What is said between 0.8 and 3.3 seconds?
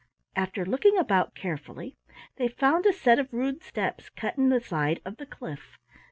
about carefully, they found a set